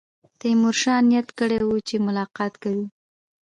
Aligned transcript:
تیمورشاه 0.39 1.01
نیت 1.09 1.27
کړی 1.39 1.59
وو 1.63 1.77
چې 1.87 1.95
ملاقات 2.05 2.53
کوي. 2.63 2.85